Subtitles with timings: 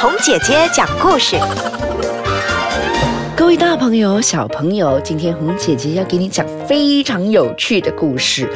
[0.00, 1.36] 红姐姐讲故事。
[3.36, 8.48] 各位大朋友、小朋友，今天红姐姐要给你讲非常有趣的故事。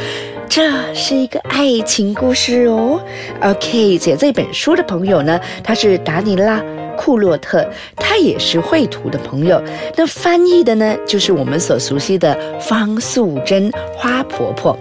[0.48, 2.98] 这是一个爱情故事哦。
[3.42, 6.60] OK，写这本书的朋友呢，他是达尼拉·
[6.96, 7.62] 库洛特，
[7.94, 9.62] 他也是绘图的朋友。
[9.96, 14.74] 那翻译的呢，就是我们所熟悉的方素珍花婆婆。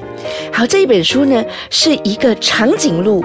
[0.53, 3.21] 好，这本书呢，是一个长颈鹿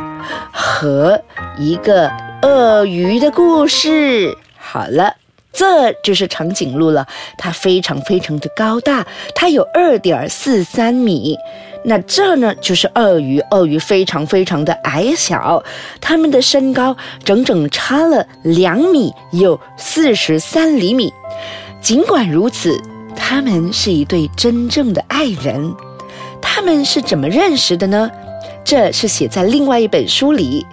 [0.50, 1.20] 和
[1.57, 2.11] 一个
[2.43, 4.36] 鳄鱼的故事。
[4.57, 5.15] 好了。
[5.51, 11.37] 这就是长颈鹿了，它非常非常的高大，它有二点四三米。
[11.84, 15.64] 那这呢就是鳄鱼，鳄鱼非常非常的矮小，
[16.01, 21.12] 它们的身高整整差了两米，有四十三厘米。
[21.80, 22.80] 尽管如此，
[23.16, 25.75] 他们是一对真正的爱人。
[26.41, 28.09] 他们是怎么认识的呢？
[28.62, 30.64] 这是写在另外一本书里。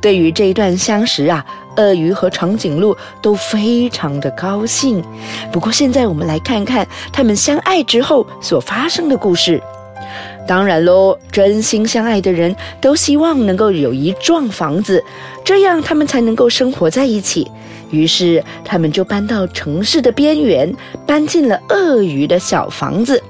[0.00, 1.44] 对于这一段相识啊。
[1.76, 5.02] 鳄鱼和长颈鹿都非常的高兴。
[5.50, 9.60] 不过，现在我们来看看他们相爱之后所发生的故事。
[10.46, 15.02] 当然喽，真心相爱的人都希望能够有一幢房子，
[15.44, 17.50] 这样他们才能够生活在一起。
[17.90, 20.72] 于是，他们就搬到城市的边缘，
[21.04, 23.20] 搬进了鳄鱼的小房子。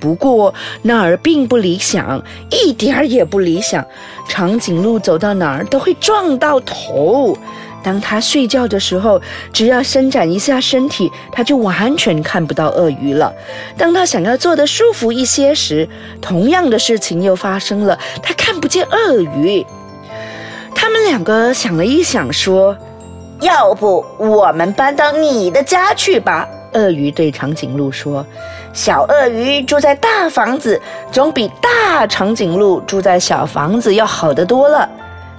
[0.00, 3.84] 不过，那儿并不理想，一点儿也不理想。
[4.28, 7.36] 长颈鹿走到哪儿都会撞到头。
[7.82, 9.20] 当他睡觉的时候，
[9.52, 13.30] 只要伸展一下身体，他就完全看不到鳄鱼了。
[13.76, 15.86] 当他想要坐得舒服一些时，
[16.20, 19.64] 同样的事情又发生了，他看不见鳄鱼。
[20.74, 22.76] 他们两个想了一想，说
[23.40, 28.24] ：“要不我们搬到你的家去吧？”鳄鱼对长颈鹿说
[28.72, 34.88] ：“小鳄鱼住在大房子，总比大长颈鹿住在小房子要好得多了。”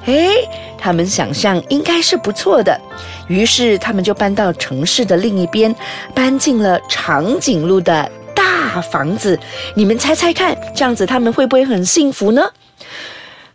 [0.07, 0.29] 哎，
[0.77, 2.79] 他们想象应该是不错的，
[3.27, 5.75] 于是他们就搬到城市的另一边，
[6.13, 9.39] 搬进了长颈鹿的大房子。
[9.73, 12.47] 你们猜猜看，这样子他们会不会很幸福呢？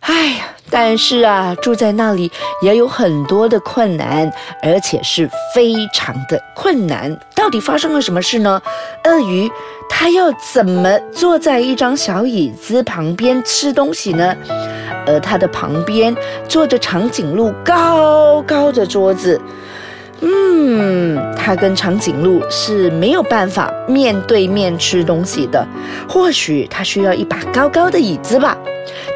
[0.01, 2.31] 哎呀，但是啊，住在那里
[2.61, 4.31] 也有很多的困难，
[4.61, 7.15] 而且是非常的困难。
[7.35, 8.61] 到底发生了什么事呢？
[9.05, 9.49] 鳄鱼
[9.87, 14.35] 它要怎么坐在一张小椅子旁边吃东西呢？
[15.05, 16.15] 而它的旁边
[16.47, 19.39] 坐着长颈鹿高高的桌子，
[20.21, 25.63] 嗯，它跟长颈鹿是没有办法面对面吃东西的。
[26.09, 28.57] 或许它需要一把高高的椅子吧。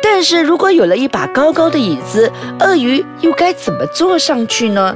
[0.07, 4.95] 但是如果有了一把高高的椅子，鳄鱼又该怎么坐上去呢？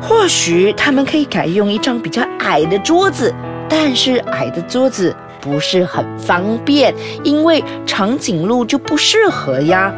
[0.00, 3.34] 或许他们可以改用一张比较矮的桌子，
[3.68, 5.14] 但是矮的桌子。
[5.42, 9.92] 不是很方便，因为长颈鹿就不适合呀。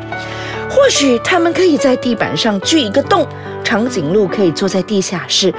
[0.68, 3.26] 或许他们可以在地板上锯一个洞，
[3.64, 5.54] 长颈鹿可以坐在地下室，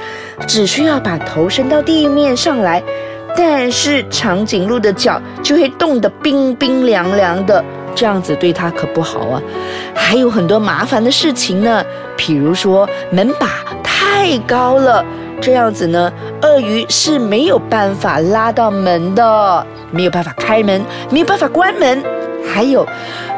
[0.46, 2.82] 只需要把头伸到地面上来。
[3.36, 7.62] 但是长颈鹿的脚就会冻得冰冰凉凉的，
[7.94, 9.42] 这样子对它可不好啊。
[9.94, 11.84] 还有很多麻烦的事情呢，
[12.16, 13.48] 比如说门把
[13.82, 15.04] 太高了。
[15.40, 16.10] 这样子呢，
[16.40, 22.02] 鳄鱼是没有办法拉到门的，没有办法开门，没有办法关门。
[22.46, 22.86] 还有，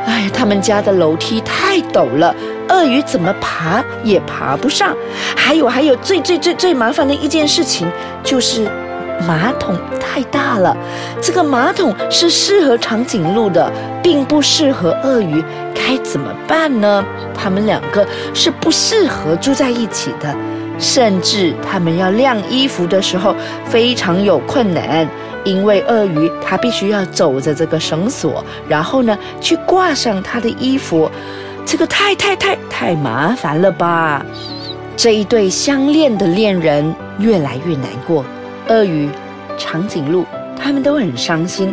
[0.04, 2.32] 哎呀，他们家的楼梯太陡了，
[2.68, 4.94] 鳄鱼怎么爬也爬不上。
[5.34, 7.90] 还有，还有最最最最麻烦的一件事情
[8.22, 8.70] 就是
[9.26, 10.76] 马桶太大了。
[11.22, 13.70] 这个马桶是适合长颈鹿的，
[14.02, 15.44] 并不适合鳄鱼，
[15.74, 17.04] 该怎么办呢？
[17.34, 20.34] 他们两个是不适合住在一起的。
[20.78, 23.34] 甚至他们要晾衣服的时候
[23.64, 25.08] 非常有困难，
[25.42, 31.10] 因为鳄鱼它必须要走着这个绳索，然后呢去挂上它的衣服，
[31.64, 34.22] 这个太太太太麻烦了吧？
[34.98, 38.22] 这一对相恋的恋人越来越难过，
[38.68, 39.08] 鳄鱼、
[39.56, 40.24] 长颈鹿
[40.58, 41.72] 他们都很伤心，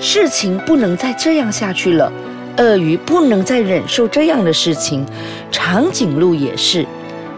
[0.00, 2.12] 事情不能再这样下去了，
[2.56, 5.06] 鳄鱼不能再忍受这样的事情，
[5.50, 6.86] 长颈鹿也是。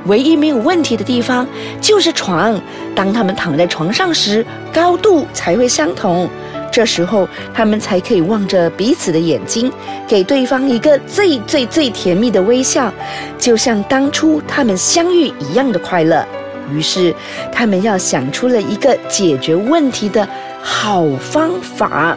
[0.07, 1.47] 唯一没有问题的地方
[1.81, 2.61] 就是床。
[2.95, 6.29] 当他们躺在床上时，高度才会相同，
[6.71, 9.73] 这时候他们才可以望着彼此的眼睛，
[10.07, 12.93] 给对方一个最最最甜蜜的微笑，
[13.39, 16.23] 就像当初他们相遇一样的快乐。
[16.73, 17.15] 于是，
[17.53, 20.29] 他们要想出了一个解决问题的
[20.63, 22.17] 好方法。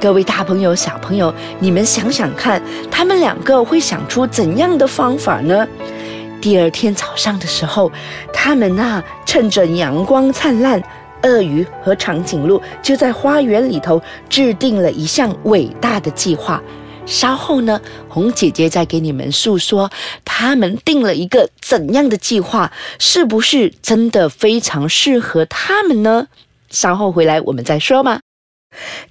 [0.00, 5.66] 各位大朋友、小朋友，你们想想看，他们两个会想出怎样的方法呢？
[6.40, 7.92] 第二天早上的时候，
[8.32, 10.82] 他们呐趁着阳光灿烂，
[11.22, 16.62] 鳄鱼和长颈鹿就在花园里头制定了一项伟大的计划。
[17.10, 19.90] 稍后呢，红姐姐再给你们诉说
[20.24, 26.28] 他们定了一个怎样的计划，是不是真的非常适合他们呢？
[26.70, 28.20] 稍后回来我们再说嘛。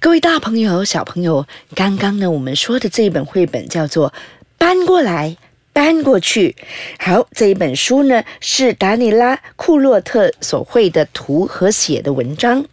[0.00, 4.08] 各位大朋友、小朋友，刚刚呢，我们说的这一本绘本叫做
[4.56, 5.36] 《搬过来》。
[5.72, 6.56] 搬过去，
[6.98, 12.64] 好，这一本书呢是达尼拉·库洛特所绘的图和写的文章。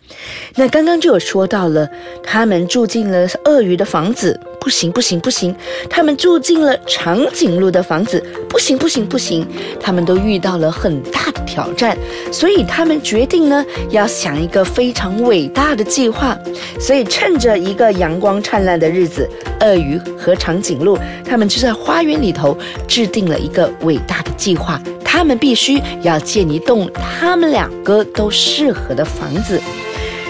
[0.55, 1.87] 那刚刚就有说到了，
[2.23, 4.41] 他们住进了鳄鱼的房子。
[4.67, 5.55] 不行不行不行！
[5.89, 9.47] 他们住进了长颈鹿的房子，不行不行不行！
[9.79, 11.97] 他们都遇到了很大的挑战，
[12.33, 16.37] 所以他们决定呢，要想一个非常伟大的计划。
[16.81, 19.25] 所以趁着一个阳光灿烂的日子，
[19.61, 22.57] 鳄鱼和长颈鹿他们就在花园里头
[22.89, 24.81] 制定了一个伟大的计划。
[25.01, 29.61] 他们必须要建一栋他们两个都适合的房子。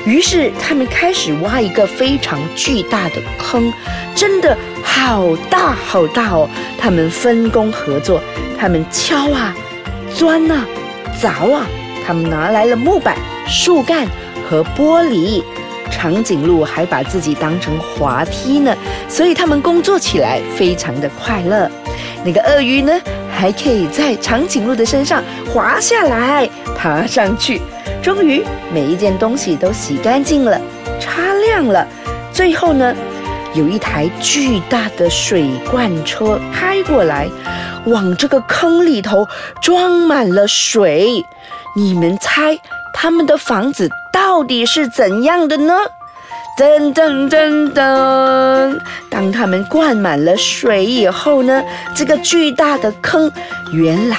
[0.07, 3.73] 于是他们开始挖一个非常巨大的坑，
[4.15, 6.47] 真的好大好大哦！
[6.77, 8.21] 他们分工合作，
[8.57, 9.53] 他们敲啊、
[10.15, 10.65] 钻啊、
[11.21, 11.67] 凿啊，
[12.05, 14.07] 他们拿来了木板、树干
[14.49, 15.43] 和玻璃。
[15.91, 18.73] 长颈鹿还把自己当成滑梯呢，
[19.09, 21.69] 所以他们工作起来非常的快乐。
[22.27, 22.91] 那个鳄鱼呢，
[23.31, 26.45] 还可以在长颈鹿的身上滑下来、
[26.75, 27.61] 爬上去。
[28.03, 28.43] 终于，
[28.73, 30.59] 每一件东西都洗干净了，
[30.99, 31.87] 擦亮了。
[32.33, 32.93] 最后呢，
[33.53, 37.29] 有一台巨大的水罐车开过来，
[37.85, 39.25] 往这个坑里头
[39.61, 41.25] 装满了水。
[41.77, 42.59] 你们猜，
[42.93, 45.73] 他们的房子到底是怎样的呢？
[46.57, 48.79] 噔噔噔噔！
[49.11, 51.63] 当他们灌满了水以后呢，
[51.93, 53.31] 这个巨大的坑
[53.71, 54.17] 原来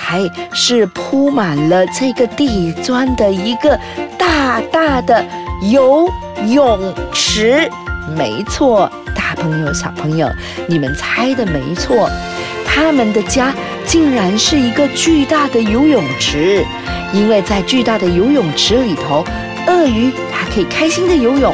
[0.52, 3.76] 是铺满了这个地砖的一个
[4.16, 5.26] 大大的
[5.72, 6.08] 游
[6.46, 7.68] 泳池。
[8.16, 10.30] 没错，大朋友、小朋友，
[10.68, 12.08] 你们猜的没错，
[12.64, 13.52] 他们的家
[13.84, 16.64] 竟然是一个巨大的游泳池，
[17.12, 19.24] 因为在巨大的游泳池里头，
[19.66, 21.52] 鳄鱼它可以开心的游泳。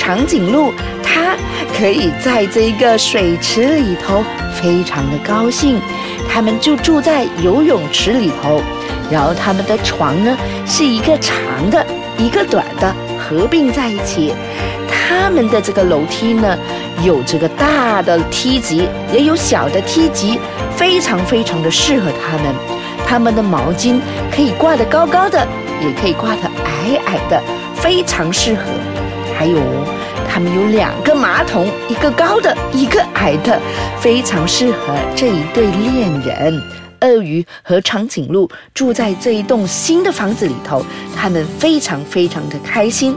[0.00, 1.36] 长颈鹿，它
[1.76, 4.24] 可以在这一个水池里头，
[4.54, 5.78] 非常的高兴。
[6.26, 8.62] 它们就住在游泳池里头，
[9.10, 11.36] 然后它们的床呢是一个长
[11.70, 11.84] 的，
[12.16, 14.32] 一个短的，合并在一起。
[14.88, 16.56] 他们的这个楼梯呢，
[17.04, 20.40] 有这个大的梯级，也有小的梯级，
[20.78, 22.54] 非常非常的适合他们。
[23.06, 24.00] 他们的毛巾
[24.34, 25.46] 可以挂得高高的，
[25.82, 27.38] 也可以挂得矮矮的，
[27.74, 28.62] 非常适合。
[29.38, 29.58] 还有，
[30.32, 33.60] 他们有两个马桶，一个高的，一个矮的，
[34.00, 36.62] 非常适合这一对恋人。
[37.00, 40.84] 鳄鱼和长颈鹿住在这一栋新的房子里头，
[41.16, 43.16] 他们非常非常的开心。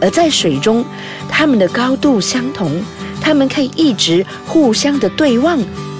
[0.00, 0.82] 而在水中，
[1.28, 2.82] 他们的高度相同，
[3.20, 5.58] 他们可以一直互相的对望，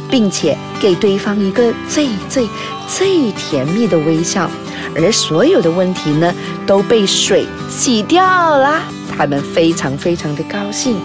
[0.08, 2.48] 并且给对方一个最最
[2.88, 4.50] 最甜蜜的微笑。
[4.96, 6.32] 而所有的问题呢，
[6.66, 8.80] 都被水洗掉了。
[9.16, 10.96] 他们非常非常的高兴。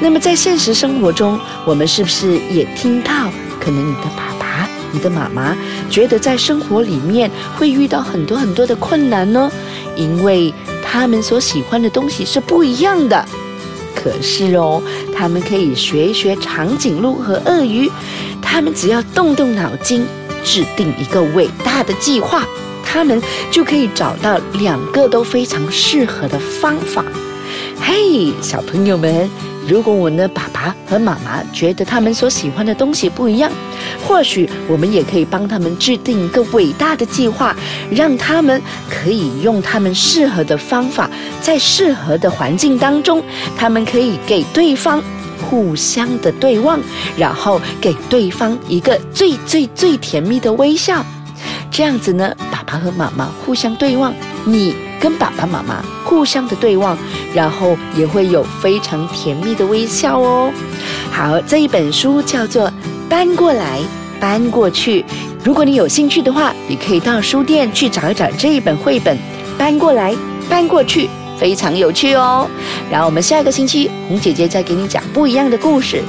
[0.00, 3.30] 那么在现实生活中，我们是不是也听到，
[3.60, 5.56] 可能你的爸爸、你的妈妈
[5.90, 9.50] 觉得在生活里面会遇到很多很多的困难呢？
[9.96, 10.54] 因为
[10.84, 13.24] 他们所喜欢的东西是不一样的。
[13.94, 14.80] 可是哦，
[15.12, 17.90] 他们可以学一学长颈鹿和鳄鱼，
[18.40, 20.06] 他们只要动动脑筋，
[20.44, 22.46] 制定一个伟大的计划，
[22.84, 23.20] 他们
[23.50, 27.04] 就可以找到两个都非常适合的方法。
[27.80, 29.28] 嘿，小朋友们，
[29.66, 33.50] 如果我的爸爸和妈妈觉得他们所喜欢的东西不一样，
[34.06, 37.56] 或许我们也可以帮他们制定一个伟大的计划，
[37.90, 41.08] 让他们可以用他们适合的方法，
[41.40, 43.22] 在适合的环境当中，
[43.56, 45.02] 他们可以给对方
[45.50, 46.78] 互相的对望，
[47.16, 51.04] 然后给对方一个最最最甜蜜的微笑。
[51.70, 54.12] 这样子呢，爸爸和妈妈互相对望，
[54.44, 54.87] 你。
[55.00, 56.96] 跟爸爸妈妈互相的对望，
[57.34, 60.52] 然后也会有非常甜蜜的微笑哦。
[61.10, 62.68] 好，这一本书叫做
[63.08, 63.80] 《搬过来
[64.20, 65.02] 搬过去》，
[65.44, 69.16] 如果你有兴趣的话，也可以到书店去找一找这一本绘本
[69.56, 70.14] 《搬过来
[70.48, 71.06] 搬过去》，
[71.38, 72.48] 非常有趣哦。
[72.90, 76.02] 然后我们下个星期，红姐姐再给你讲不一样的故事。